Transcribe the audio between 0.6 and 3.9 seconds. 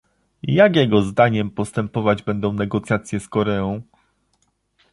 jego zdaniem postępować będą negocjacje z Koreą?